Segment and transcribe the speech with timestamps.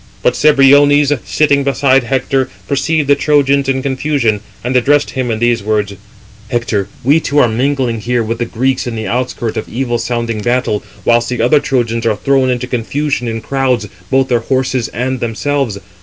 [0.23, 5.61] But Cebriones, sitting beside Hector, perceived the Trojans in confusion, and addressed him in [these]
[5.61, 5.93] words:
[6.49, 10.41] "Hector, we two are mingling here with the Greeks in the outskirt of evil sounding
[10.41, 15.19] battle, whilst the other Trojans are thrown into confusion in crowds, both their horses and
[15.19, 15.77] themselves.